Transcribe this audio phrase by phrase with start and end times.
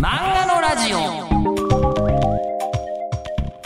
[0.00, 0.98] 漫画のラジオ。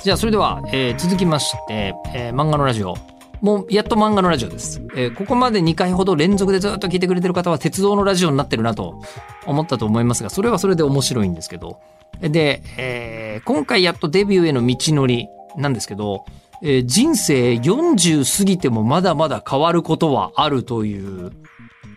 [0.03, 2.95] じゃあそれでは、えー続きまして、えー漫画のラジオ。
[3.43, 9.03] もうやっと漫画のラジオです、えーここまで2回ほど連続でずっと聞いてくれてる方は鉄道のラジオになってるなと
[9.45, 11.81] 思ったと思いますがそれはそれで面白いんですけど。
[12.21, 15.29] で、えー今回やっとデビューへの道のり
[15.59, 16.25] なんですけど、
[16.63, 21.31] えー人生40過ぎてもまだまだ変わることはあるという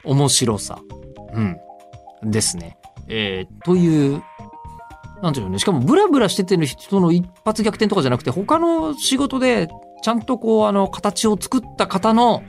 [0.03, 0.79] 面白さ、
[1.33, 2.77] うん、ですね。
[3.07, 4.23] えーという
[5.21, 9.67] なんていうのね、しかもブラブラしててる人の一発逆転とかじゃなくて、他の仕事で
[10.03, 12.43] ちゃんとこう、あの、形を作った方の、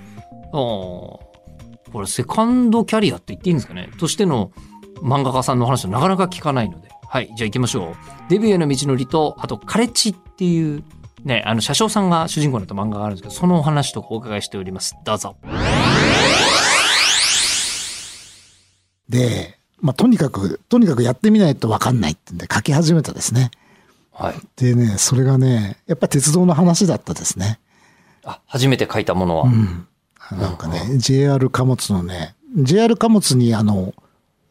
[0.53, 1.27] おー
[1.93, 4.51] これセカンドキャリアって言っていいんですかねとしての
[4.97, 6.89] 漫画家さんの話はなかなか聞かないので。
[7.09, 7.95] はい、じゃあ行きましょう。
[8.29, 10.83] デビューへの道のりと、あと、カレッジっていう、
[11.25, 14.97] ね、あの、車掌さんが主人公になった漫画があるんですけど、そのお話とかお伺いしております。
[15.05, 15.37] どうぞ。
[19.09, 19.56] で、
[19.87, 23.53] まあ、とにかく、とにかくやってみないとわかんないってんで書き始めたですね。
[24.11, 24.35] はい。
[24.57, 27.61] でね、それがね、やっぱ鉄道の話だったですね。
[28.25, 29.45] あ、初めて書いたものは。
[29.45, 29.87] うん。
[30.33, 33.95] なんかね、JR 貨物のね、JR 貨物にあの、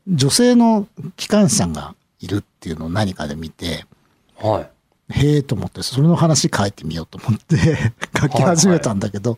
[0.08, 3.86] 女性の機関士さんがいるっていうのを何かで見て、
[4.38, 4.70] はい。
[5.20, 7.78] へえと思って、それの話書いてみようと思って
[8.18, 9.38] 書き始めたんだけど、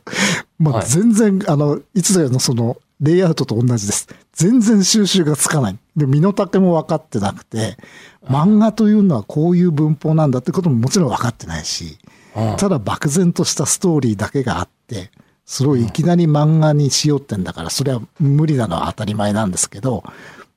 [0.60, 4.08] まあはい全然、あの、いつぞやのその、レイアウトと同じです。
[4.34, 5.78] 全然収集がつかない。
[5.96, 7.78] で、身の丈も分かってなくて、
[8.26, 11.98] 漫画というのはこういう文法なんだってことももちろん分かってないし、
[12.36, 15.10] うんただ漠然としたストーリーだけがあって、
[15.44, 20.04] それをいきなり漫画にしようってんだから、それは無理なのは当たり前なんですけど、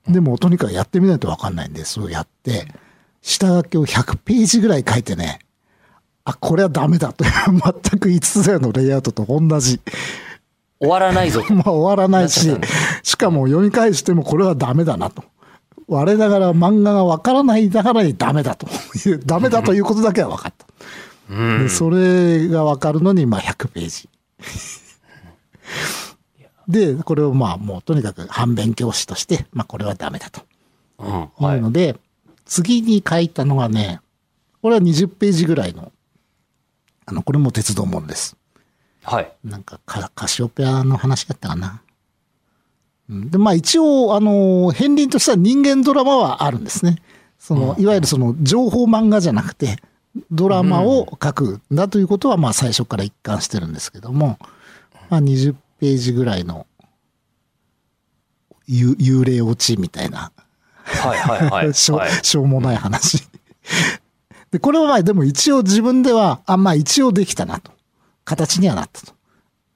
[0.06, 2.66] でもとにかくやってみないと分かんないんで、そうやって、
[3.22, 5.38] 下書きを100ページぐらい書いてね、
[6.24, 7.60] あ、これはダメだという、全
[7.98, 9.80] く5つ目のレイアウトと同じ。
[10.80, 11.52] 終わらないぞと。
[11.54, 12.50] まあ終わらないし
[13.02, 15.22] しかも読み返してもこれはダメだなと。
[15.86, 18.66] 我ながら漫画が分からないながらにダメだと
[19.08, 20.66] いう、 ダメだということだけは分かった。
[21.30, 21.68] うんで。
[21.68, 24.08] それが分かるのに、まあ100ページ。
[26.68, 30.42] で、これをまあもうとにかく反面教師として、まあこれはダメだと。
[31.00, 31.08] うん。
[31.08, 31.58] いはい。
[31.58, 31.96] うので、
[32.46, 34.00] 次に書いたのがね、
[34.62, 35.90] これは20ページぐらいの、
[37.06, 38.36] あの、これも鉄道もんです。
[39.02, 39.32] はい。
[39.44, 41.82] なんかカ、カシオペアの話だったかな。
[43.08, 46.96] うんで、まあ一応、あの、片鱗とした人間ドラマはあるんですね。
[47.38, 49.76] その、いわゆるその情報漫画じゃなくて、
[50.30, 54.38] ドラマを書くんだということは、まあ最初から一貫してるんですけども、
[55.08, 56.66] まあ20ページぐらいの、
[58.66, 60.30] ゆ幽霊落ちみたいな
[60.84, 61.18] はい。
[61.18, 61.50] はい。
[61.50, 61.74] はい。
[61.74, 62.10] しょはい。
[62.10, 63.26] しょうもない話。
[64.50, 67.72] で、これはまあでも一応自分では、あ、まあ一応できたなと。
[68.24, 69.12] 形にはなったと。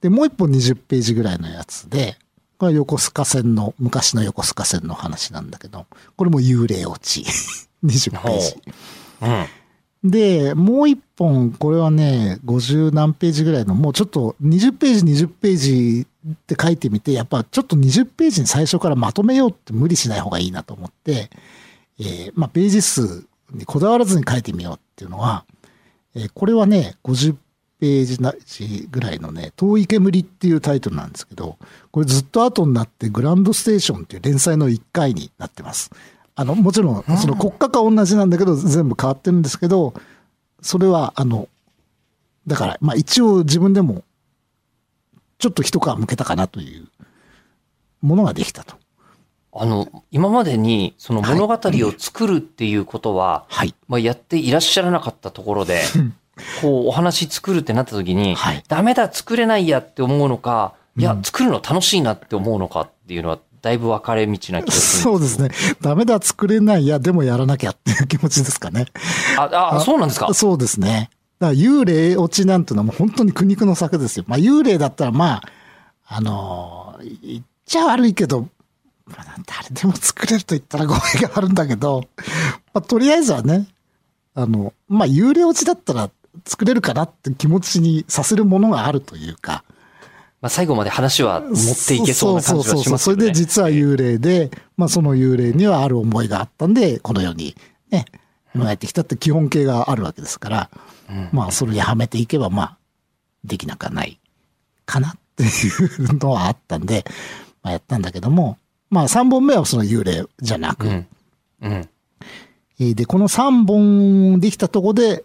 [0.00, 2.16] で、もう一本20ページぐらいのやつで、
[2.58, 7.24] これは横須賀線の、昔の横須賀線の話なんだけど、これも幽霊落ち。
[7.84, 8.54] 20ページ。
[9.22, 10.10] うん。
[10.10, 21.30] で、もう一本、これはね、50何ページぐらいの、もうちょっと20ページ、20ページって書いてみて、やっぱちょっと20ページに最初からまとめようって無理しない方がいいなと思って、
[21.98, 25.44] えーまあページ数にこだわらずに書いてみようっていうのは、
[26.14, 27.34] えーこれはね、50
[27.84, 28.34] ページな
[28.90, 31.58] ぐらいのね、遠い煙っていうタイトルなんですけど、
[31.90, 35.90] これずっと後になってグランドステーションっていう連載の1回になってます。
[36.34, 39.92] あの、もちろん、その国家が同じなんだけど、全部変わってるんですけど、
[40.62, 41.46] それは、あの、
[42.46, 44.02] だから、まあ一応自分でも、
[45.36, 46.88] ちょっと一皮向けたかなという
[48.00, 48.76] ものができたと。
[49.52, 53.74] あの、今までに、その物語を作るっていうことは、はい。
[53.88, 55.82] まあ、やっていらっしゃらなかったところで、
[56.62, 65.50] こう、お話作るってなった時に、はいダメだ、作れないやって思うのか、いやう、ん作るの楽しいなって思うのかっていうのは、だいぶ分かれ道な気がするそうですね。
[65.80, 68.86] ダメだ、作れない、いや、でもやらなきゃっていう気持ちですかね。
[69.38, 70.32] あ、あ、そうなんですか？
[70.34, 71.08] そうですね。
[71.40, 74.24] だから幽霊落ちなんていうのはもう本当に苦肉の策ですよ。
[74.28, 75.42] まあ幽霊だったらまあ、
[76.06, 78.48] あのー言っちゃ悪いけど、
[79.06, 82.04] まあ、誰でも作れると言ったら 語弊があるんだけど、
[82.72, 83.66] まあとりあえずはね、
[84.34, 86.10] あの、まあ幽霊落ちだったら
[86.44, 89.64] 作れるかなって気持ちにさせるものがあるというか、
[90.40, 92.76] まあ、最後まで話は持っていけそうな感じはしますよね。
[92.76, 97.56] そうそうそうそれで実は幽霊で、まあその幽霊にはある思いがあったんで、この世に
[97.90, 98.04] ね、
[98.54, 100.70] やってきたって基本形があるわけですから、
[101.08, 102.78] うんまあそれにはめていけばまあ、
[103.44, 104.20] できなくはない
[104.84, 105.46] かなってい
[106.06, 107.04] うのはあったんで、
[107.62, 108.58] まあやったんだけども、
[108.90, 111.06] まあ3本目はその幽霊じゃなく、うん。
[111.62, 111.88] うん。
[112.80, 115.24] えーで、この3本できたとこで、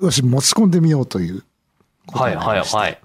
[0.00, 1.44] よし、持ち込んでみようという
[2.12, 2.36] はい。
[2.36, 2.98] はいはい。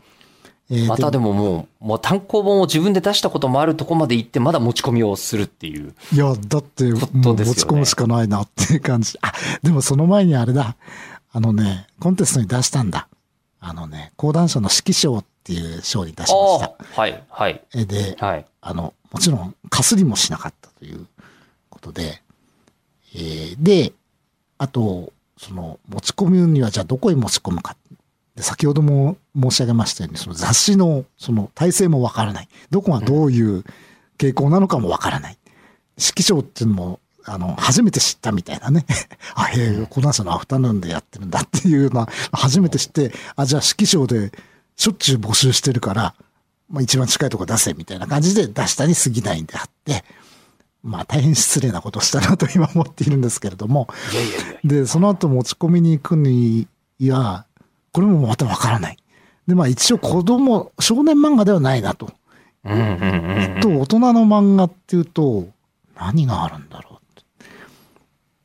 [0.69, 5.93] えーまたでももう、もう単行本を自分で出したこともあるとこまで行って、まだ持ち込みをするっていう。
[6.13, 9.17] いや、だって、ね持ち込むしかないなっていう感じ。
[9.21, 9.33] あ、
[9.63, 10.77] でもその前にあれだ。
[11.33, 13.09] あのね、コンテストに出したんだ。
[13.59, 17.01] あのね、講談社の指揮賞っていう賞に出しました。
[17.01, 18.45] はい、はい、えで、はい。
[18.61, 21.05] あの、もちろん、かすりもしなかったという
[21.69, 22.21] ことで、
[23.13, 23.91] えーで、
[24.57, 25.11] あと、
[25.41, 27.75] その、持ち込むには、じゃあどこへ持ち込むか。
[28.35, 32.47] で先ほども申し上げましたように、その雑誌の、その体制もわからない。
[32.69, 33.63] どこがどういう
[34.17, 35.37] 傾向なのかもわからない。
[35.97, 38.85] 指揮賞っていうのも、あの、初めて知ったみたいなね。
[39.35, 44.31] あ、へえ、講談社のアフタヌーンでやってるんだっていうのは、初めて知って、あ、じゃあ指揮賞で
[44.75, 46.15] しょっちゅう募集してるから、
[46.69, 50.05] まあ一番近いとこ出せみたいな感じで出したに過ぎないんであって、
[50.83, 54.59] まあ大変失礼なことをしたなと今思っているんですけれども、いやいやいや。
[54.63, 56.67] で、その後持ち込みに行くに
[57.09, 57.45] は、
[57.91, 58.97] これもまたわからない。
[59.47, 62.11] で、まあ一応子供、少年漫画ではないなと。
[62.63, 63.61] うんうんうんうん。
[63.61, 65.47] と、大人の漫画っていうと、
[65.95, 66.99] 何があるんだろ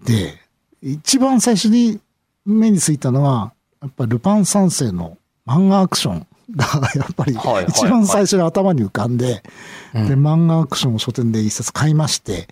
[0.02, 0.12] うって。
[0.12, 0.34] で、
[0.82, 2.00] 一番最初に
[2.44, 3.52] 目についたのは、
[3.82, 5.16] やっぱルパン三世の
[5.46, 7.37] 漫画アクションが、やっぱり
[7.69, 9.43] 一番最初に頭に浮かんで、
[9.94, 12.48] うんで、漫画アクションを書店で一冊買いまして、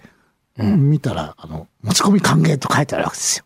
[0.58, 3.44] うん見たら、あの、持ち込み歓迎と書いてあるわけですよ。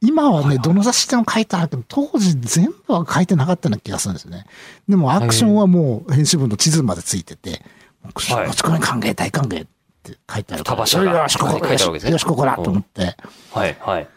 [0.00, 4.46] 今はね、どの雑誌でも書いてあるけど、当時全部は書いてなかったような気がするんですよね。
[4.88, 7.62] でもアクションはもう編集部の地図までついてて、
[8.04, 9.68] 持ちはい込み歓迎、大歓迎っ
[10.02, 13.16] て書いてあるよし、ここよし、ここだと思って。
[13.52, 14.08] はい、はい。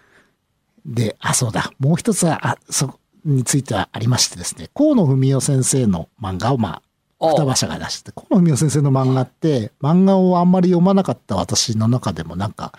[0.85, 1.71] で、あ、そうだ。
[1.79, 6.81] もう一つは、あ、そ、についてはありましてですね、河野文夫先生の漫画を、ま
[7.19, 12.73] あ、あ双葉社が出して、河野文夫先生の漫画って、漫画をあんまり読まなかった私の中でもなんか、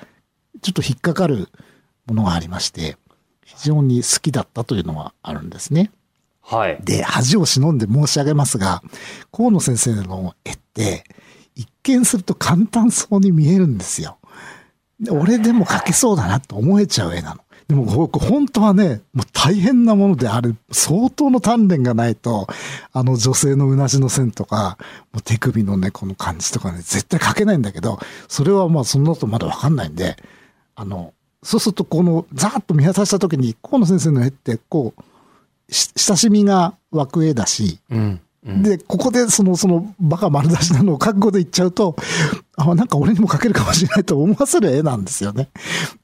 [0.63, 1.49] ちょっと引っかかる
[2.07, 2.97] ものがありまして、
[3.45, 5.91] 非常に好きだったというのはあるんですね。
[6.41, 6.79] はい。
[6.83, 8.83] で、恥を忍んで申し上げますが、
[9.31, 11.05] 河野先生の絵って、
[11.55, 14.19] 一見すると簡単そうに見えるんですよ。
[15.01, 17.43] で俺でも描けそうだなと思えちゃう絵なの。
[17.69, 22.47] でも、本当はね、もう大変なものである、相当の鍛錬がないと、
[22.93, 24.77] あの女性のうなじの線とか、
[25.13, 27.99] もう手首のね、この感じとかね、絶対描けないんだけど、
[28.29, 30.17] それはまあその後まだわかんないんで、
[30.75, 35.03] あの、そうするとこの、ざーっと見渡した時に、河野先生の絵って、こう、
[35.71, 38.21] 親しみが湧く絵だし、うん。
[38.45, 41.97] うん、で、ここでその、その、バカ丸出しなのを覚悟で言っちゃうと、
[42.57, 45.49] あ、なんか俺にも描けるかもしれないと思わせる絵なんですよね。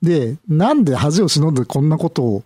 [0.02, 2.44] で、なんで恥を忍んでこんなことを、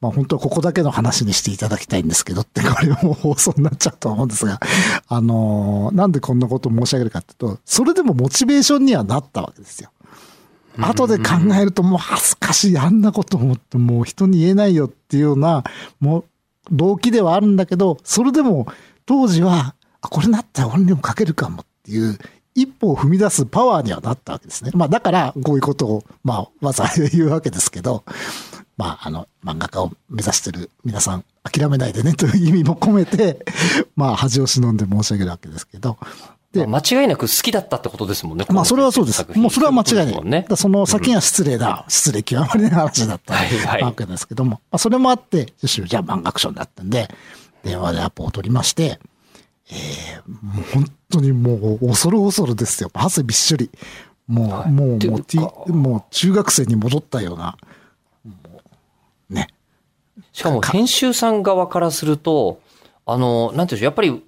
[0.00, 4.60] まあ本当はここだけの話にしていただきたいんですけどって、これも放送になっちゃうと思うんですが、
[5.08, 9.90] あのーなんでこんなことを申し上げるかっていうと、それでもモチベーションにはなったわけですよ。
[10.80, 11.24] 後で考
[11.60, 15.64] えるともう恥ずかしい、あんなこと思ってもう人に言えないよっていうような、
[16.00, 16.24] もう
[16.70, 18.68] 動機ではあるんだけど、それでも
[19.08, 22.18] 当時は、あ、これなったら俺にも書けるかもっていう、
[22.54, 24.70] 一歩を踏み出すパワーにはなったわけですね。
[24.74, 28.04] まあだから、こういうことを、まあわざわざ言うわけですけど、
[28.76, 33.46] まああの、漫画家を目指してる皆さん、諦めないでねという意味も込めて、
[33.96, 35.96] まあ恥を忍んで申し上げるわけですけど、
[36.52, 38.44] でまあ間違いなく好きだったってことですもんね。
[38.50, 39.24] まあ、それはそうです。
[39.38, 40.12] もうそれは間違いない。
[40.12, 47.08] そねその先が失礼だ、失礼極まりない話だったわけですけども、まあ、それもあって、じゃあ漫画アクションだったんで、
[47.68, 48.98] 電話でアポを取りまして、
[49.70, 52.90] えー、もう本当にもう恐る恐るですよ。
[52.94, 53.70] 汗びっしょり。
[54.26, 55.20] もう、はいもう、も
[55.66, 57.56] う、もう中学生に戻ったような、
[58.24, 58.34] も
[59.30, 59.48] う、ね。
[60.32, 62.60] しかも編集さん側からすると、
[63.06, 64.22] あの、なんていうんでしょう、やっぱり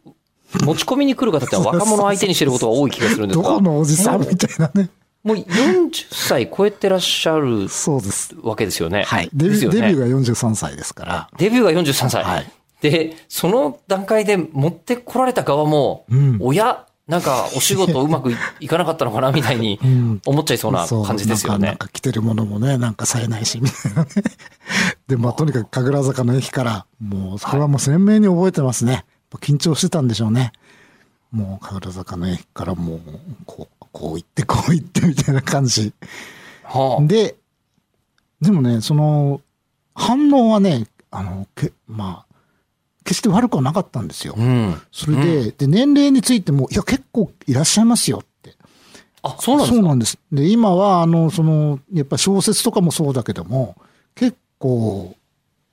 [0.64, 4.90] 持ち込みに来る方って若者相手にしてることが多い気がするんですが、どこのおじさんみたいなね。
[5.22, 8.34] もう40歳超えてらっしゃるそうです。
[8.42, 9.04] わけですよね。
[9.04, 9.28] はい。
[9.34, 11.30] デビュー、デビューが43歳ですから。
[11.36, 12.24] デビューが43歳。
[12.24, 21.66] はいで、その段階で持ってこられた側も、うん親、なんかお仕事うまくい いかなかったのかなみたいにん思っちゃいそうな感じですよねそうなんか。
[21.66, 24.10] なんか着てるものもね、なんか冴えないし、みたいなね。
[25.08, 29.04] で、まあ、とにかく神楽坂の駅から、もう、それはもう鮮明に覚えてますね。
[29.40, 30.52] 緊張してたんでしょうね。
[31.32, 33.00] もう、神楽坂の駅からもう、
[33.44, 35.92] こう、こう行って、こう行って、みたいな感じ。
[36.62, 37.36] はあで、
[38.40, 39.40] でもね、その、
[39.94, 42.29] 反応はね、あの、けまあ、
[43.10, 44.34] 決して悪くはなかったんですよ。
[44.38, 44.80] うん。
[44.92, 48.54] それで、で、年齢についても、いや、結構いらっしゃいますよって。
[49.22, 49.74] あ、そうなんですか？
[49.74, 50.18] そうなんです。
[50.30, 53.74] で、今は、あの、その、やっぱ小説とかもそうだけども、
[54.14, 55.16] 結構、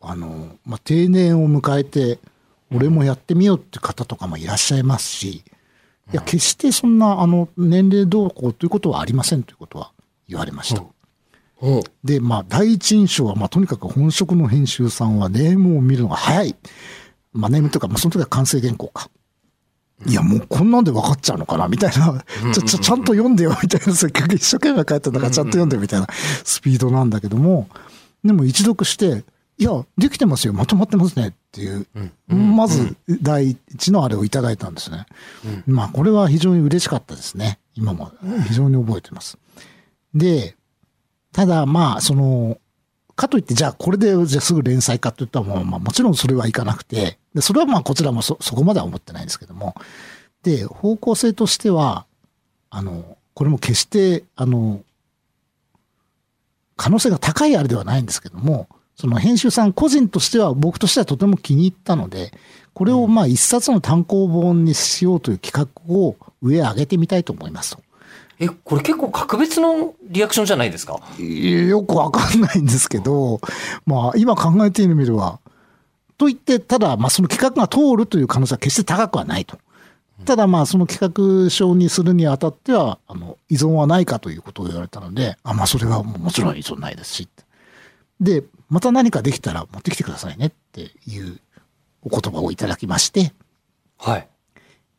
[0.01, 2.17] あの、まあ、定年を迎えて、
[2.73, 5.43] 俺もやってみようって方とかもいらっしゃいますし、い
[6.13, 9.91] や、決してそんな、あの、年齢どうこうということはありませんということは
[10.27, 10.81] 言われました。
[10.81, 10.87] うん
[12.03, 16.55] で、まあ、第一印象は、まあ、とにかく本職の編集さんはネームを見るのが早い。
[17.37, 19.09] まあ、ネームとか、まあ、その時は完成原稿か。
[20.05, 22.23] いや、もうこんなんで分かっちゃうのかなみたいな。
[22.53, 23.95] ちょ、ちょ、ちゃんと読んでよみたいな。
[23.95, 26.07] せっかく一生懸命書いたんだからちゃんと読んでよみたいな
[26.43, 27.67] スピードなんだけども、
[28.23, 29.23] でも一読して、
[29.59, 30.53] いや、できてますよ。
[30.53, 31.87] まとまってますねっていう、
[32.27, 35.07] まず第一のあれをいただいたんですね。
[35.65, 37.57] まあ、これは非常に嬉しかったですね。
[37.73, 38.11] 今も
[38.47, 39.39] 非常に覚えてます。
[40.13, 40.55] で、
[41.33, 42.59] ただまあ、その、
[43.15, 49.75] かといって、じゃあこれで、じゃあすぐ連載かといったらもう、まあもちろんそれはいかなくて、でそれはまあこちらもそ、そこまでは思ってないんですけども、
[50.41, 52.07] で、方向性としては、
[52.71, 54.81] あの、これも決して、あの、
[56.75, 62.31] 可能性が高いあれではないんですけども、その編集さん個人としては僕としてはとても気に入ったので、
[62.73, 67.83] これをまあ一冊の単行本にしようという企画を上へ上げてみたいと思いますと。
[68.39, 70.99] え、これ結構格別のリアクションじゃないですか？
[71.19, 73.39] よくわかんないんですけど、
[73.85, 75.39] まあ今考えてみれば、
[76.17, 79.57] と言って、ただまあその企画が通るという可能性は決して高くはないと。
[80.25, 81.13] ただまあその企
[81.45, 87.29] 画書にするにあたっては、あの、依存はないかということを言われたので、あ、まあそれはももちろん依存ないですし。
[88.19, 91.39] で、また何かできたら持ってきてくださいねっていう
[92.01, 93.31] お言葉をいただきまして、
[93.99, 94.27] はい。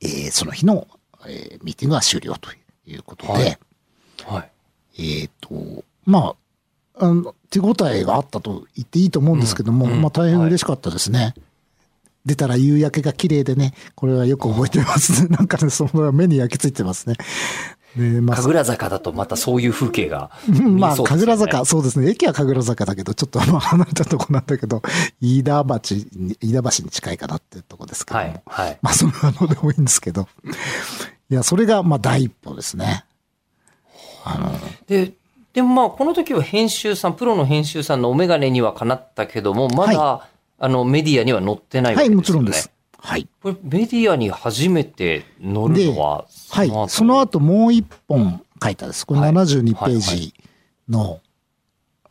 [0.00, 0.87] えーその日の、
[1.26, 2.50] えーミーティングは終了と
[2.87, 3.58] いうことで、はい
[4.25, 4.50] はい。
[5.20, 6.37] えっ、と、まあ、
[7.00, 11.35] あの、手応えがあったと言っていいと思うんですけども、うんうんまあ大変嬉しかったですね。
[12.26, 15.28] 出たら夕焼けが綺麗でね、これはよく覚えてますね。
[15.37, 17.14] なんかね、その目に焼き付いてますね。
[17.97, 20.97] で、まあ、神楽坂だとまたそういう風景がうんまあ。
[20.97, 22.11] 神楽坂、そうですね。
[22.11, 24.83] 駅は神楽坂だけど、ちょっとまあ離れたとこなんだけど、
[25.21, 28.25] 飯田橋に、飯田橋に近いかなっていうとこですけども。
[28.25, 28.43] はい。
[28.47, 28.78] はい。
[28.83, 30.28] まあ、それはどうでもいいんですけど。
[31.31, 33.05] いや、それが、まあ、第一歩ですね。
[34.25, 34.52] あの、
[34.87, 35.12] で、
[35.59, 42.17] でもまあ、この時は編集さん、プロの編集さんのお眼鏡にはかなったけども、まだ、あの、メディアには載ってないわはい、けですよね。
[42.17, 42.71] もちろんです。
[42.97, 43.27] はい。
[43.43, 45.55] これ、メディアに初めて載る
[45.95, 46.71] のは、はい。
[46.88, 47.41] その後？
[47.41, 49.05] もう一本書いたです。
[49.05, 50.33] これはい72ペーはいはジ
[50.88, 51.19] の、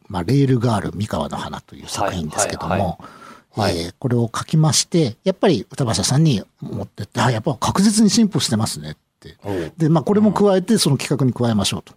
[0.09, 2.99] まあ、レールガール三河の花という作品ですけどはいはいも、
[3.51, 9.37] はいえーこれを書きまして、やっぱり歌橋さんに持ってって、あ、やっぱ確実に進歩してますねって。
[9.77, 11.93] で、まあ、これも加えて、その企画に加えましょうと。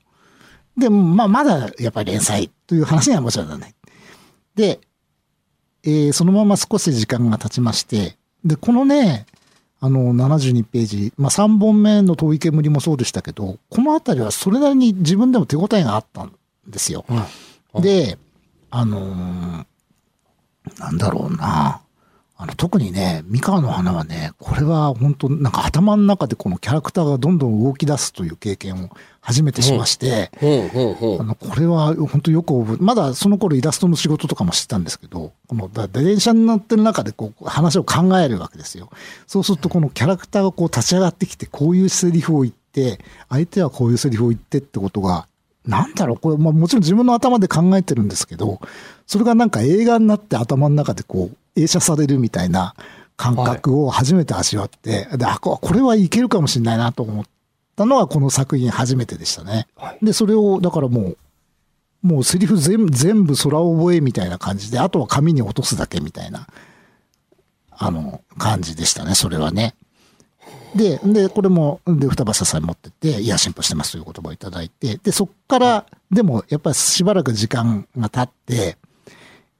[0.77, 3.75] で、まあ、まだやっぱり連載という話にはもちろんならない。
[4.55, 4.81] で、
[5.83, 9.27] えーそのまま少し時間が経ちまして、で、このね、
[9.81, 16.33] あの、72ページ、まあ、3本目の遠い煙もそうでしたけど、このあたりはそれなりに自分でも手応えがあったん
[16.67, 17.05] ですよ。
[17.09, 18.19] うんで、
[18.71, 19.67] あのー
[20.79, 21.81] なんだろうな。
[22.41, 28.89] あの、特にね、三河の花はね、これは本当なんか頭の中でこのキャラクターがどんどん動き出すという経験を
[29.21, 30.31] 初めてしまして。
[31.21, 38.89] あの、これは本当よくまだその頃イラストの仕事とかもしてたんですけど、このだ電車に乗ってる中でこう話を考えるわけですよ。
[39.27, 45.27] そうするとこのキャラクターがこう立ち上がってきて、こういうセリフを言って、相手はこういうセリフを言ってってことが、
[45.67, 48.61] なんだろう、これ、まあもちろん自分の頭で考えてるんですけど、
[49.07, 52.75] それがなんか映画になって頭の中でこう映写されるみたいな
[53.17, 57.25] 感覚を初めて味わって、で、あ、ここれはいけるかもしれないなと思っ
[57.77, 59.67] たのはこの作品初めてでしたね。
[59.77, 61.17] はいで、それを、だからもう、
[62.03, 66.47] もうセリフ全部、全部空覚えみたいな感じで、あとは紙に落とすだけみたいな、
[67.71, 69.75] あの、感じでしたね、それはね。
[70.75, 78.77] で、で、これも、で、双葉さんに持ってって、いや、進歩してますという言葉をいただいて、で、そっから、でも、やっぱりしばらく時間が経って、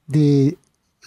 [0.09, 0.57] で、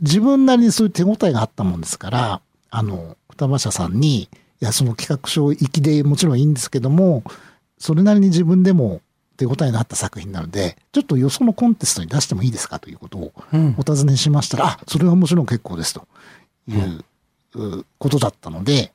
[0.01, 4.29] 自分なりにそういう手応えがあったもんですから、あの、双葉社さんに、い
[4.61, 7.23] や、その企画書行きでもちろんいいんですけども、
[7.79, 9.01] それなりに自分でも
[9.37, 13.75] 手応えのあった作品なので、ちょっとよそのコンテストに出してもいいですかということをうん。
[13.79, 16.07] お尋ねしましたら、あ、それはもちろん結構ですと
[16.69, 17.05] いう、
[17.55, 18.93] うことだったので、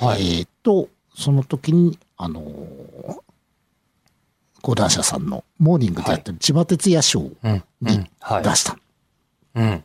[0.00, 0.38] はい。
[0.38, 3.20] えっ、と、その時に、あのー
[4.62, 7.52] 講談社さんのモーニングでやってる千葉哲也賞うん。
[7.52, 8.10] うにん。
[8.20, 8.42] はい。
[8.42, 8.76] 出した。
[9.54, 9.84] うん。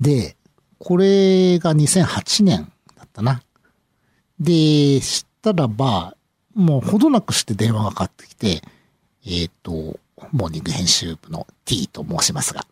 [0.00, 0.36] で、
[0.78, 3.42] これが2008年だったな。
[4.40, 6.16] で、したらば、
[6.54, 8.62] もうほどなくして電話がかかってきて、
[9.26, 9.72] えっ、と、
[10.32, 12.64] モーニング編集部の T と申しますが、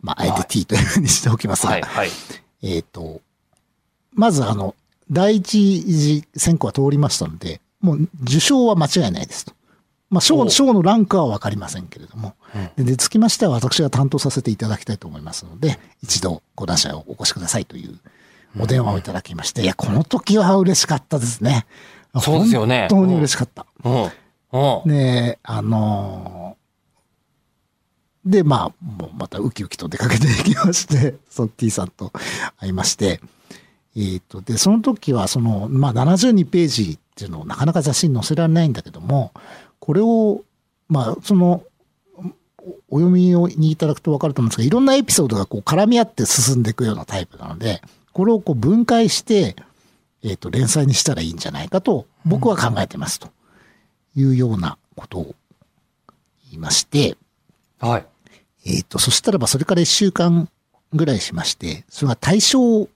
[0.00, 1.82] まあ、あえて T というふうにしておきますが、はい。
[1.82, 2.10] はい。
[2.62, 3.20] えっ、と、
[4.12, 4.74] まずあの、
[5.12, 9.52] 第一次選考は通りましたので、もう受賞は間違いないですと。
[10.10, 17.98] まあ、お賞、う賞のランクはわかりませんけれども、うんで、でつきましては私が担当させていただきたいと思いますので、一度ご打者をお越しくださいという
[18.58, 21.66] お電話をいただきまして、いや、この時は嬉しかったですね。
[22.20, 23.66] そうですよね本当に嬉しかった。
[23.84, 24.02] うん。
[24.52, 24.88] うん。
[24.88, 26.62] で、あのー
[28.24, 32.12] で、まあ、もうまたウキウキと出かけていきまして、その T さんと
[32.56, 33.20] 会いまして、
[33.96, 39.32] えっ、と、で、その時は、その、まあ、72ページっていうのをなかなか雑誌に載せられないんだけども、
[39.80, 40.42] これを、
[40.88, 41.62] まあ、その、
[42.90, 47.82] お読みをにいただくと分かると思うんですが、いろんなエピソードがこう絡み合って進んでいくようなタイプなので、
[48.12, 49.56] これをこう分解して、
[50.22, 53.28] えっ、と、連載にしたらいいんじゃないかと、僕は考えてますと
[54.14, 55.34] いうようなことを
[56.50, 57.16] 言いまして、
[57.80, 58.06] はい。
[58.64, 60.48] えっ、と、そしたらばそれから1週間
[60.92, 62.88] ぐらいしまして、それが対象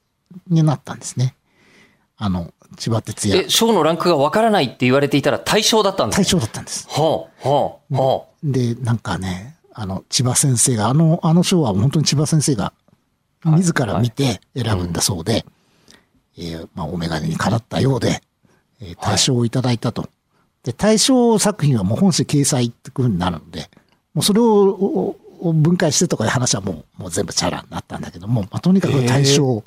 [0.49, 1.35] になったんですね。
[2.18, 3.49] あの、千葉哲也え、。
[3.49, 6.88] 賞のランクがわからないって言われていたら対象だったんです対か象だったんです。
[6.88, 12.87] はあ、はあ、はで、なんかね、あの、千葉先生が、あの、あの賞は本当に千葉先生が、はい
[13.59, 15.45] 自ら見て選ぶんだそうで、
[16.37, 18.21] えーまあ、お眼鏡にかなったようで、
[18.80, 20.09] えー対象をいただいたと。
[20.64, 23.71] で、対象作品はもう本誌掲載ってことになるので、
[24.14, 29.62] もうそれを分解してとかいう話はもう、もう全部チャラになったんだけども、まあ、とにかく対象、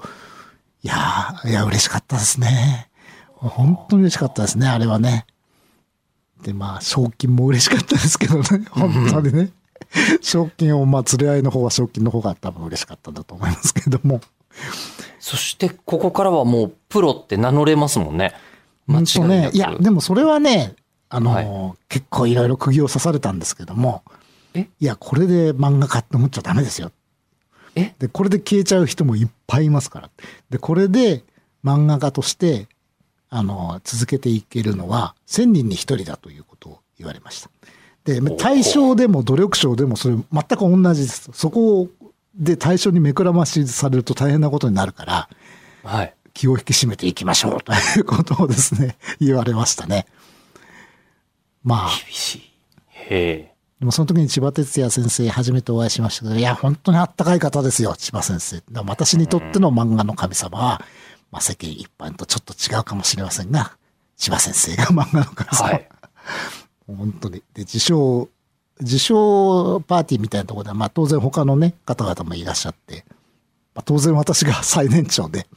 [0.83, 2.89] いやー、いや、嬉しかったですね。
[3.35, 5.25] 本当に嬉しかったですね、あれはね。
[6.41, 9.51] で、まあ、賞金も嬉しかったですけどね、本当にね。
[10.21, 14.21] 賞金を、まあ、連れ合いの方は賞金の方が多分嬉しかったんだと思いますけども。
[15.19, 18.33] そして、ここからはもう、プロって名乗れますもんね。
[18.87, 20.75] 間違いねいや、でもそれはね、
[21.09, 24.03] あの、はい結構いろいろ釘を刺されたんですけども、
[24.53, 24.67] え？
[24.79, 26.91] いや、これで漫画家って思っちゃダメですよ。
[26.91, 26.91] え
[27.99, 30.09] で、これで消えちゃう人もいっぱいいますから。
[30.49, 31.23] で、これで
[31.63, 32.67] 漫画家として、
[33.29, 37.49] あの、続けていけるのは、1000人に1人だということを言われました。
[38.05, 41.29] で、対象でも努力賞でもそれ全く同じです。
[41.33, 41.89] そこ
[42.35, 45.29] で対象に目くらましされると大変なことになるから、
[45.83, 46.13] はい。
[46.33, 50.05] 気を引き締めていきましょうということをですね、言われましたね。
[51.63, 52.41] まあ、厳しい。
[52.91, 53.53] へえ。
[53.79, 58.61] でもその時に千葉哲也先生初めてお会いしましたけど、いや、本当にあったかい方ですよ、千葉先生。
[58.85, 60.81] 私にとっての漫画の神様は、
[61.31, 63.77] まあ世間一般とちょっと違うかもしれませんが、
[64.17, 65.69] 千葉先生が漫画の神様。
[65.69, 65.89] はい。
[66.87, 67.41] 本当に。
[67.53, 68.29] で、受賞、
[68.81, 73.05] 受賞パーティーみたいなところでは、まあ当然他のね、方々もいらっしゃって、
[73.75, 75.47] まあ当然私が最年長で、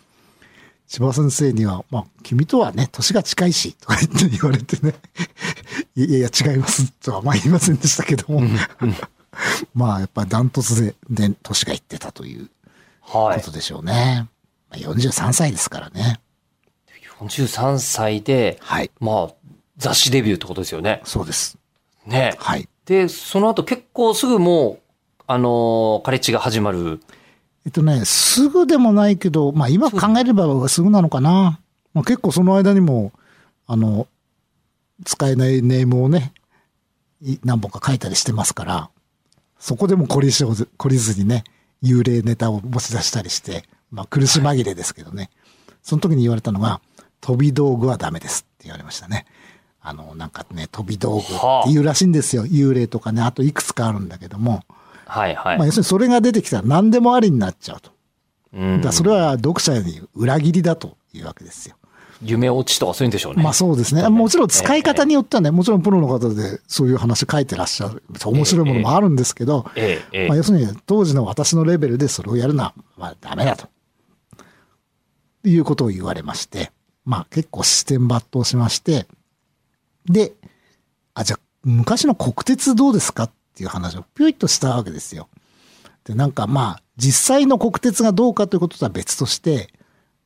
[0.86, 4.94] 千葉先生には、まあ、君とはね、年が近いし、とか言って言われてね、
[5.94, 8.40] いやいや、違います、とはまあ言いませんでしたけども、
[9.74, 12.48] まあ、やっぱりダントツで、で、年がいってたという
[13.00, 13.52] はいこと。
[13.52, 14.28] でしょうね。
[14.70, 16.20] まあ、43歳ですからね。
[17.20, 18.90] 43歳で、はい。
[19.00, 19.34] まあ、
[19.76, 21.00] 雑誌デビューってことですよね。
[21.04, 21.58] そうです。
[22.06, 22.34] ね。
[22.38, 22.68] はい。
[22.86, 27.00] で、その後結構すぐもう、あのーカレッジが始まる。
[27.64, 31.60] えっとね、すぐでもないけど、まあ今考えればすぐなのかな。
[31.94, 33.12] まあ結構その間にも、
[33.66, 34.08] あの、
[35.04, 36.32] 使えないネームをね、
[37.20, 38.90] い何本か書いたりしてますから、
[39.58, 41.44] そこでも懲りし懲りずにね、
[41.82, 45.30] 幽霊ネタを持ち出したりして、まあ苦し紛れですけどね。
[45.82, 46.80] その時に言われたのが、
[47.20, 49.26] 飛び道具はダメですって言われましたね。
[49.80, 52.44] あの、なんかね、飛び道具って言うらしいんですよ。
[52.44, 54.62] 幽霊とかね、あといくつかあるんだけども、
[55.06, 55.58] はいはい。
[55.58, 57.90] まあ要するにそれが出てきたら何でもありになっちゃうと。
[58.54, 61.76] うんだからそれは読者に裏切りだというわけですよ。
[62.22, 63.42] 夢落ちとかそういうんでしょうね。
[63.42, 64.08] まあそうですね。
[64.08, 70.28] もちろん使い方によってはね、もちろんプロの方でそういう話書いてらっしゃる、面白いものもあるんですけど、ええ、ええ。
[70.28, 73.68] まあ要するに当時の私のレベルでそれをやるのは、まあダメだと。
[75.44, 76.70] いうことを言われまして、
[77.04, 79.06] まあ結構視点抜刀しまして、
[80.06, 80.32] で、
[81.14, 85.28] あ、じゃあ昔の国鉄どうですかっていう話をぴょいっとしたわけですよ。
[86.04, 89.72] で、なんかまあ、実際の国鉄がどうかということとは別として、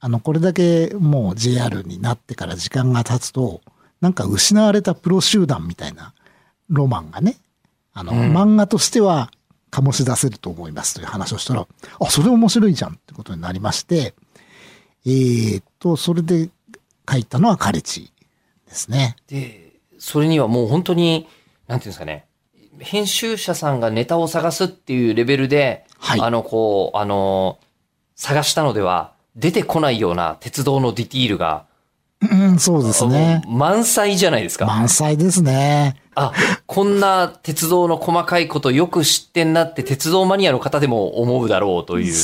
[0.01, 3.61] あの、これだけもう JR になってから時間が経つと、
[4.01, 6.15] なんか失われたプロ集団みたいな
[6.69, 7.37] ロマンがね、
[7.93, 9.31] あの、うん漫画としては
[9.71, 11.67] 醸し出せると思いますという話をしたら、
[12.01, 14.15] あ、それ面白いじゃんってことになりまして、
[15.07, 16.51] えーっと、それで
[17.11, 18.13] 書いたのはカレチ
[18.69, 19.17] ですね。
[19.29, 21.29] で、それにはもう本当に、
[21.69, 22.27] なんていうんですかね、
[22.79, 27.59] 編集者さんがネタを探すっていうレベルで、はいあの、こう、あの、
[28.15, 31.67] 探したのでは、出てこないような鉄道のディティールが、
[32.23, 33.43] うん、そうですね。
[33.47, 34.67] 満載じゃないですか。
[34.67, 36.01] 満載ですね。
[36.15, 36.33] あ、
[36.65, 42.15] こんな鉄道の細かいことよく知ってんなって鉄道マニアの方でも思うだろうという。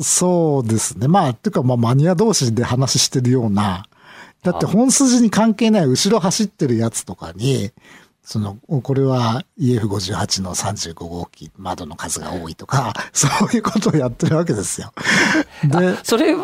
[0.00, 1.08] そうですね。
[1.08, 3.86] まあ、ていうか、まあ、マニア同士で話してるような、
[4.42, 7.70] だって本筋に関係ない後ろ走ってるやつとかに、
[8.24, 14.92] その、これは EF58 の35号機、窓の数が多いとか、 そういうことをやってるわけですよ。
[15.64, 16.36] で、それ、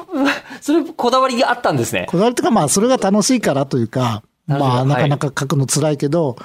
[0.61, 2.07] それこだわりがあったんですね。
[2.09, 6.37] こだわりとか、まあ、それが楽しいからというか、まあ、なかなか書くの辛いけど、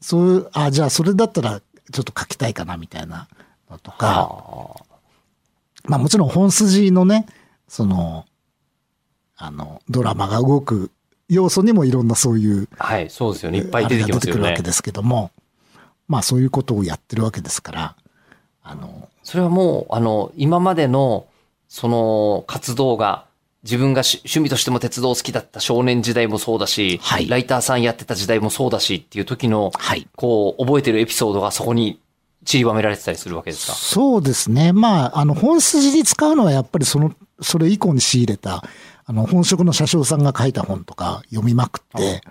[0.00, 1.60] そういう、あ、じゃあそれだったら
[1.92, 3.26] ちょっと書きたいかな、みたいな
[3.70, 4.84] のとか、あ
[5.84, 7.26] まあもちろん本筋のね、
[7.68, 8.26] その、
[9.36, 10.90] あの、ドラマが動く
[11.28, 13.58] 要素にもいろんなそういう、はい、そうですよね。
[13.58, 14.62] いっぱい出てきますよね出てくるわけ。
[14.62, 15.30] ですけども、
[16.06, 17.96] まあそういうことをやってるわけですから、
[18.62, 21.26] あの、それはもう、あの、今までの、
[21.68, 23.24] その、活動が、
[23.62, 30.06] 自分がし趣味としても鉄道好きだった少年時代もそうだし、はいライターさんやってた時代もそうだしっていう時の、はい。
[30.16, 31.98] こう、覚えてるエピソードがそこに
[32.44, 33.72] 散りばめられてたりするわけですか？
[33.72, 34.74] そうですね。
[34.74, 38.62] まあ、あの、本筋に使うのはやっぱりその、それ以降に仕入れた、
[39.06, 42.22] あの、本職の車掌さんが書いた本とか読みまくって、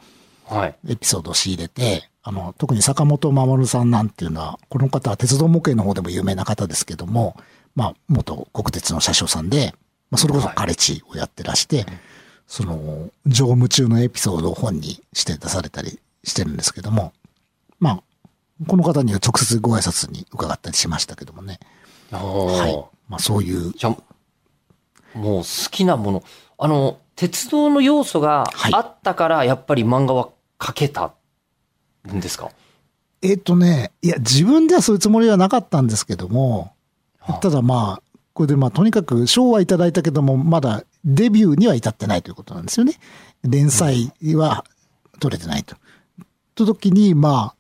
[0.46, 0.76] はい。
[0.88, 7.38] エピソードを仕入れて、あの、特に坂本守さんなんていうのは、この方は鉄道模型の方でも有名な方ですけども、
[7.76, 9.74] まあ、元国鉄の車掌さんで、
[10.10, 11.86] まあ、それこそカレチをやってらして、
[12.48, 17.14] その、乗務中のエピソードを本にして出されたりしてるんですけども、
[17.80, 18.04] まあ、
[18.68, 21.60] この方には直接ご挨拶に伺ったりしましたけどもね。
[22.12, 22.86] ははい。
[23.10, 23.74] まあ、そういう、
[25.16, 26.24] もう好きなもの。
[26.64, 31.14] あの、鉄道の要素がはいあったから、やっぱり漫画は描けた
[32.10, 32.52] んですか、
[33.22, 36.72] えっ、とね、いや、自分ではそういうつもりはなかったんですけども、
[37.20, 42.94] はあただまあ、これでまあ、とにかく賞はいただいたけども、まだデビューには至ってないということなんですよね。
[43.44, 44.64] 連載は
[45.20, 45.76] 取れてないと。
[46.56, 47.56] と時に、ま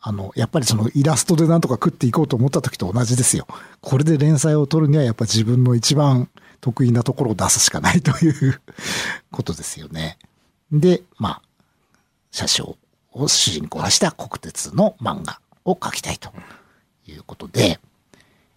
[0.00, 3.46] あ、あの、やっぱりそのイラストでなんとか食っていこうと思った時と同じですよ。
[3.82, 8.60] これで連載を取るにはやっぱ自分の一番得意なところを出すしかないという
[9.30, 10.18] ことですよね。
[10.72, 11.42] で、まあ、
[12.30, 12.76] 車掌
[13.12, 16.30] を主人公にした国鉄の漫画を描きたいと
[17.06, 17.80] いうことで、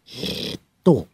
[0.08, 1.08] えーっと、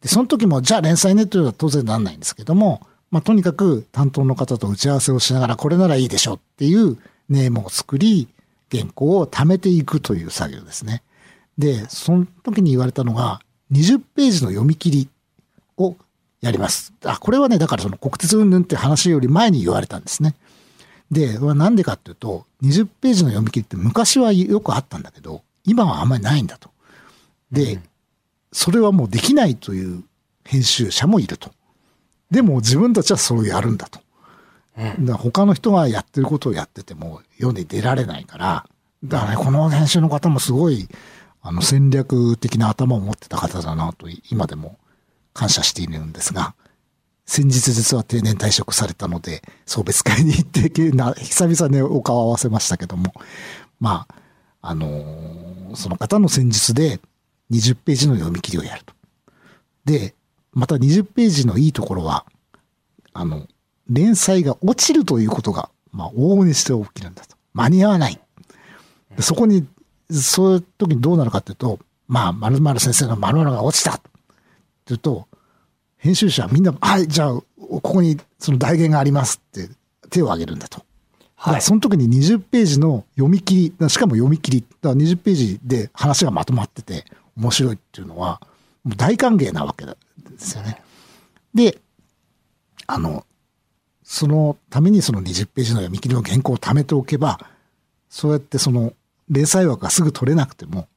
[0.00, 8.28] で、その時も、じゃあ連載ねというのは当然なんないんですけども、まあ、とにかく担当の方と打ち合わせをしながら、これならいいでしょうっていうネームを作り、
[8.70, 11.02] 原稿を貯めていくという作業ですね。
[11.56, 13.40] で、その時に言われたのが、
[13.72, 15.08] 20ページの読み切り
[16.44, 16.92] やります。
[17.04, 20.34] あ、これはね、だからその国鉄云々って話より前に言われたんですね。
[21.10, 26.70] で、なんでかっていうと、20ページの読み切りって昔はよくあったんだけど、今はあんまりないんだと。
[27.50, 27.80] で、
[28.52, 30.04] それはもうできないという
[30.44, 31.50] 編集者もいると。
[32.30, 34.00] でも自分たちはそれをやるんだと。
[34.76, 38.66] だから他の人がやってることをやってても世に出られないから、
[39.02, 40.88] だからね、この編集の方もすごい、
[41.42, 44.78] あの、戦略的な頭を持ってた方だなと、今でも
[45.34, 46.54] 感謝しているんですが、
[47.26, 53.12] 先日実は定年退職されたので、送別会に行って、久々ね、お顔を合わせましたけども、
[53.80, 54.14] まあ、
[54.62, 57.00] あのーその方の戦術で
[57.50, 58.94] 20ページの読み切りをやると。
[59.84, 60.14] で、
[60.52, 62.24] また20ページのいいところは、
[63.12, 63.46] あの、
[63.88, 67.36] 連載が落ちるということが、まあ、往々にして起きるんだと。
[67.52, 68.20] 間に合わない。
[69.20, 69.66] そこに、
[70.10, 74.00] そういう時にどうなるかっていうと、まあ、〇〇先生の〇〇が落ちた。
[74.84, 75.26] っていうと、
[75.96, 79.70] 編集者はみんな、はい、じゃあ、ここにその代言がありますって
[80.10, 80.84] 手を挙げるんだと。
[81.38, 87.04] だからその時に20ページの読み切り、しかも読み切り、だから20ページで話がまとまってて
[87.36, 88.40] 面白いっていうのは、
[88.86, 89.92] 大歓迎なわけで
[90.38, 90.82] すよね。
[91.54, 91.78] で、
[92.86, 93.24] あの、
[94.02, 97.40] そのためにその20ページの読み切りの原稿を貯めておけば、
[98.10, 98.92] そうやってその
[99.30, 100.88] 連載枠がすぐ取れなくても、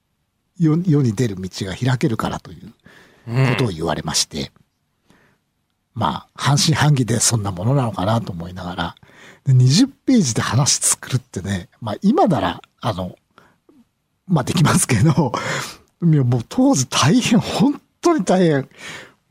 [0.60, 2.74] 世世に出る道が開けるからという
[3.28, 4.52] ことを言われまして、
[5.94, 8.96] まあ、半信半疑でそんなものなのかなと思いながら、
[9.46, 13.16] で20ページで話作るってね、まあ今なら、あの、
[14.28, 15.32] まあできますけど、
[16.02, 18.70] もう当時大変、本当に大変。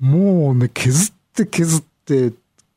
[0.00, 2.32] もうね、削って削って、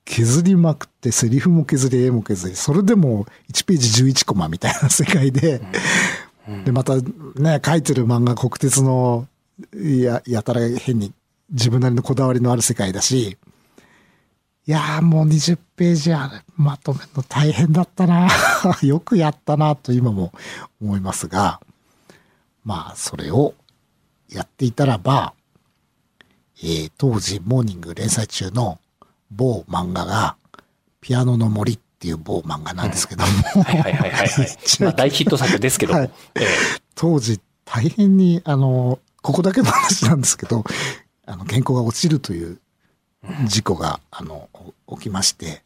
[0.05, 5.61] 削りまくって、セリフも削り、絵も削り、それでも1ページ11コマみたいな世界で、
[6.65, 9.27] で、またね、書いてる漫画国鉄の、
[10.01, 11.13] や、やたら変に
[11.51, 13.37] 自分なりのこだわりのある世界だし、
[14.67, 18.29] いやーもう20ページあるまとめるの大変だったな
[18.83, 20.31] よくやったなと今も
[20.79, 21.59] 思いますが、
[22.63, 23.55] まあそれを
[24.29, 25.33] やっていたらば、
[26.61, 28.79] えー当時モーニング連載中の
[29.31, 30.35] 某漫画が、
[31.01, 34.47] ピアノの森っていう某漫画なんですけども、はいはいはいはい、はい。
[34.81, 35.99] まあ大ヒット作ですけども。
[35.99, 36.47] はいええ
[36.95, 40.63] 当時大変に、あの、ここだけの話なんですけど、
[41.25, 42.59] あの、原稿が落ちるという
[43.45, 44.49] 事故が、あの、
[44.89, 45.61] 起きまして、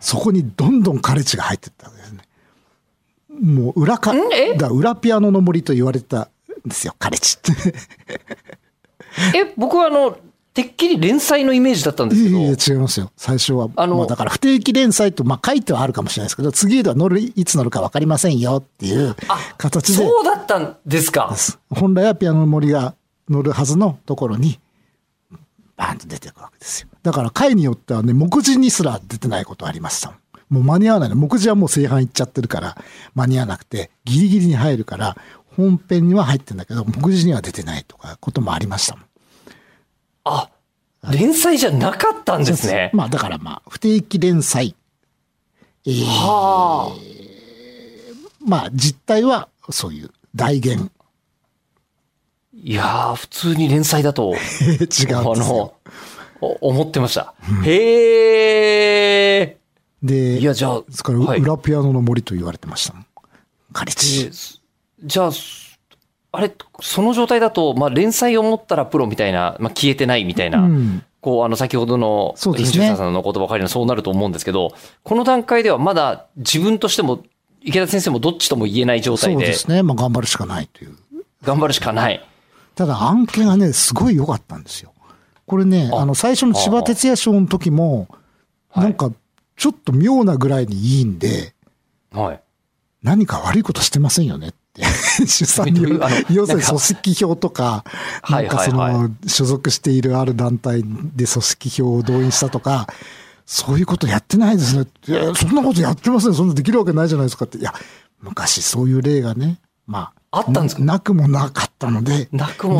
[0.00, 2.22] そこにどんどんカレッジが入ってったわけですね。
[3.40, 4.12] もう裏か、
[4.58, 6.28] だ裏ピアノの森と言われてた
[6.66, 7.78] んですよ、カレッジって。
[9.38, 10.16] え、僕はあの、
[10.54, 12.38] てっきり連載のイメージだったんですけど。
[12.38, 13.10] いやいや違いますよ。
[13.16, 13.68] 最初は。
[13.74, 19.16] あのまあだから不定期連載と、まあ書いてはあるかもしれないですけど、次では乗る、いつ乗るかわかりませんよっていう
[19.58, 19.94] 形で。
[19.94, 21.34] そうだったんですか。
[21.70, 22.94] 本来はピアノの森が
[23.28, 24.60] 乗るはずのところに、
[25.76, 26.88] バーンと出てくわけですよ。
[27.02, 30.18] だから回によってはね、目次にすら出てないことありましたもん。
[30.50, 31.16] もう間に合わないの。
[31.16, 32.76] 目次はもう正反いっちゃってるから、
[33.16, 35.16] 間に合わなくて、ギリギリに入るから、
[35.56, 39.04] 本編には入ってんだけど、目次には出てないとか、こともありましたもん。
[40.24, 40.50] あ、
[41.10, 42.90] 連載じゃなかったんですね。
[42.94, 44.74] まあだからまあ、不定期連載。
[45.86, 46.96] えーはあ。
[48.46, 50.90] まあ実態はそういう代言。
[52.54, 55.18] いやー、普通に連載だと、 違うんですよ。
[55.20, 55.74] あの、
[56.40, 57.34] お思ってました。
[57.64, 59.56] へえ。
[60.02, 63.06] で、いや、じゃあ、ですから、はい裏ピアノの森と言われてましたもん。
[63.72, 64.26] カレッえジ。
[64.28, 64.60] ー
[65.04, 65.30] じゃあ、
[66.36, 71.02] あれ、その状態だと、まあ、連載を持ったらプロみたいな、まあ、消えてないみたいな、うん。
[71.20, 77.22] こう、あの、先ほどの、そうですね編集者さんの言葉かりのそうなると思うんですけど、この段階ではまだ自分としても、
[77.62, 79.82] 池田先生もどっちとも言えない状そ態で、うですね。
[79.82, 80.96] まあ頑張るしかないという。
[81.42, 82.26] 頑張るしかない。
[82.74, 84.92] ただ案件がね、すごい良かったんですよ。
[85.46, 88.08] これね、ああの、最初の千葉哲也賞の時も、
[88.70, 89.12] はいなんか、
[89.56, 91.54] ちょっと妙なぐらいにいいんで、
[92.12, 92.40] はい。
[93.02, 94.82] 何か悪いことしてませんよねって。
[95.26, 97.84] 出産にどういうあの要するに組織票とか、
[98.22, 102.86] はないんかその、所属しているある団体で組織票を動員したとか、
[103.46, 104.86] そういうことやってないですね。
[105.06, 106.34] いや、そんなことやってません。
[106.34, 107.58] そんなできるわけないじゃないですかって。
[107.58, 107.72] いや、
[108.20, 110.80] 昔そういう例がね、まあ、あったんですか？
[110.82, 112.28] ななくもなかったので、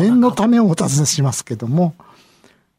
[0.01, 1.93] 念のためをお尋ねしますけども、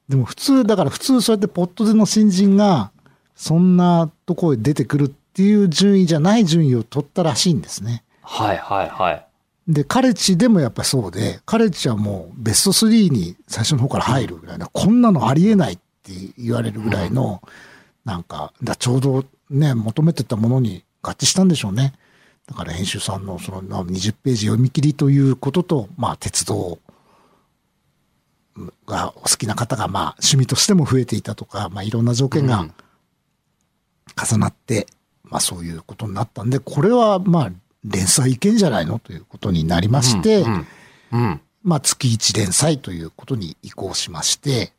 [0.09, 2.91] でも普通、だから普通そうやってポットでの新人が、
[3.35, 8.03] そんなところへ出てくるっていう順位じゃない順位を取ったらしいんですね。
[8.29, 9.27] はいはいはい。
[9.69, 17.41] で、カレッジでもやっぱりそうで、カレッジはもうベスト3に最初の方から入るぐらいな、こんなのありえないって言われるぐらいの、
[18.05, 21.95] なんか、だちょうどね、求めてたものに合致したんでしょうね。
[22.47, 26.79] だから編集さんのそのまあ20ページ読み切りということと、まあ鉄道
[28.87, 32.73] がお好きな方がまあ趣味としても増えていたとか、まあいろんな条件がうん
[34.31, 34.87] 重なって、
[35.25, 37.53] まあそういうことになったんで、これはまあ
[37.87, 38.99] 連載いけんじゃないの？
[38.99, 40.67] ということになりまして、うん。
[41.13, 41.41] うん。
[41.63, 44.73] まあ月1連載ということに移行しまして、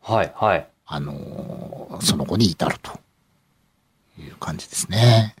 [0.00, 0.66] はいはい。
[0.86, 2.98] あのーその後に至ると
[4.18, 5.34] いう感じですね。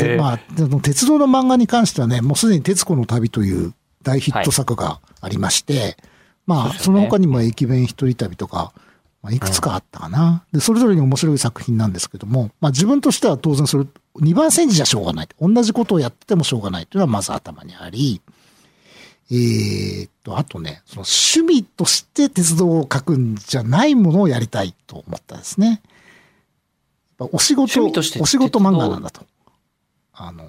[0.00, 0.38] で、まあ、
[0.82, 5.96] 鉄道の漫画に関してはね、もうすでに徹子の旅という大ヒット作がありまして、
[6.46, 8.72] まあ、そうですねその他にも駅弁一人旅とか、
[9.28, 10.42] まあ、いくつかあったかな。
[10.52, 13.86] で、それぞれに面白い作品なんですけども、まあ自分としては当然それ、
[14.16, 15.28] 二番煎じじゃしょうがない。
[15.38, 18.22] 同じことをやっててもしょうがないというのはまず頭にあり、
[19.30, 25.82] えーっと、あとね、その趣味として鉄道を書くんじゃないものをやりたいと思ったんですね。
[27.18, 29.26] お仕事、趣味としてお仕事漫画なんだと。
[30.14, 30.48] あの、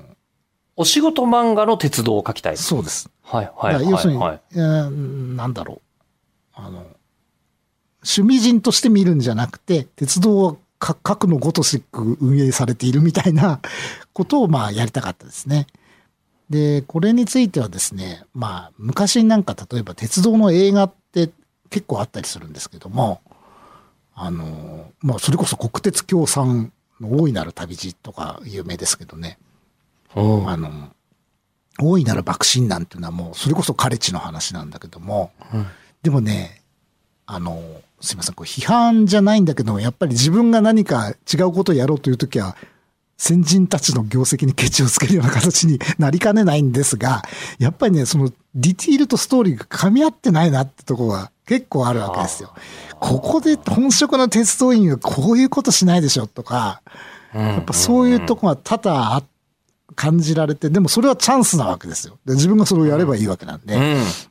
[0.77, 2.57] お仕事漫画の鉄道を書きたい。
[2.57, 3.09] そうです。
[3.23, 4.41] はいはいはい要するに、はい。
[4.53, 4.89] えー
[5.35, 5.81] なんだろう。
[6.53, 6.85] あの、
[8.03, 13.59] 趣味人として見るんじゃなくて、鉄道をか核のごとしく運営されているみたいな
[14.13, 15.67] ことをまあやりたかったですね。
[16.49, 21.29] で、これについてはですね、まあ昔なんか例えば鉄道の映画って
[21.69, 23.21] 結構あったりするんですけども、
[24.15, 29.37] あの、まあそれこそ国鉄協賛の大いなる旅路とか有名ですけどね。
[30.15, 30.89] うんあの、
[31.81, 35.65] 大いなる幕臣なんていうのはもう、それこそカレッジの話なんだけども、うん
[36.01, 36.58] でもね、
[37.31, 37.61] あの、
[38.01, 42.57] すいません、これ批判じゃないんだけども、やっぱり自分が何か違うことをやろうというときは、
[43.17, 47.21] 先人たちの業績にケチをつけるような形になりかねないんですが、
[47.59, 52.51] やっぱりね、そのディティールとストーリーが噛み合ってないなってところが結構あるわけですよ。
[52.99, 56.81] ここで本職の鉄道員がこういうことしないでしょとか、
[57.35, 59.23] ややっぱそういうとこが多々あ
[59.95, 62.17] 感じられて、でもそれはチャンスなわけですよ。
[62.25, 63.75] で自分がそれをやればいいわけなんで。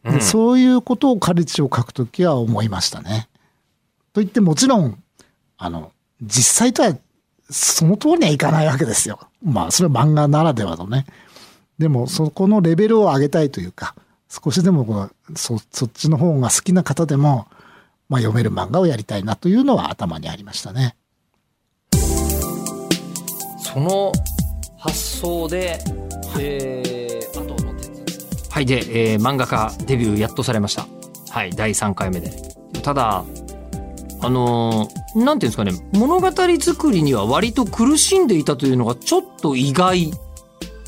[0.05, 0.15] うん。
[0.15, 3.29] でそういうことをカレッジを書くときは思いましたね。
[4.13, 5.03] と言ってもちろん、
[5.57, 5.93] あの、
[6.23, 6.97] 実際とは
[7.51, 9.21] その通りにはいかないわけですよ。
[9.43, 11.07] まあ、それは漫画ならではのね。
[11.79, 13.95] でも、そこのレベルを上げたいというか、
[14.29, 17.47] 少しでもこうそ、そっちの方が好きな方でも、
[18.09, 20.97] まあ、読める漫画をやりたいなというのは頭にありましたね。
[23.63, 24.13] その
[24.79, 25.79] 発想で、
[26.39, 28.67] えー、あとの鉄はい。
[28.67, 30.87] で、えー漫画家デビューやっとされました。
[31.31, 31.51] はい。
[31.51, 32.31] 第3回目で。
[32.83, 33.25] ただ、
[34.21, 40.13] あのーなんていうんですかね、物語作りには割と苦しんでいたというのがちょっと意外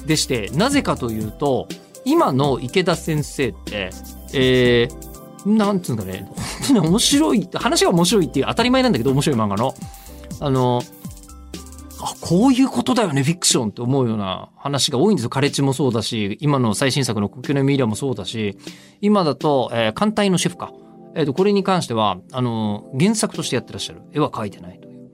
[0.06, 1.66] でして、なぜかというと、
[2.04, 3.90] 今の池田先生って、
[4.32, 9.74] えー、なんつうんですかね、本当に面白い、話が面白いっていう当たり前なんだけど面白い漫画の。
[10.40, 10.82] あの、
[12.30, 15.30] こういうことだよね、フィクションって思うような話が多いんですよ。
[15.30, 18.56] カレッジもそうだし、今の最新作の国境のミイラもそうだし、
[19.00, 20.72] 今だと、えー艦隊のシェフか。
[21.16, 24.02] えっ、と、これに関しては、あの、原作としてやってらっしゃる。
[24.12, 25.10] 絵は描いてないという。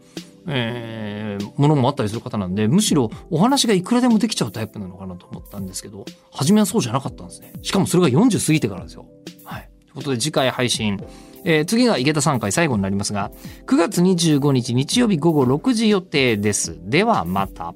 [0.49, 7.55] えー、ものもあったりする方なんで、むしろお話がいくらでもできちゃうタイプなのかなと思ったんですけど、初めはそうじゃなかったんですね。
[7.63, 9.07] しかもそれが40過ぎてからですよ。
[9.43, 9.71] はい。
[9.81, 11.03] ということで次回配信。
[11.49, 13.31] えー次が池田さん回最後になりますが、
[13.67, 16.77] 9月25日日曜日午後6時予定です。
[16.83, 17.73] ではまた。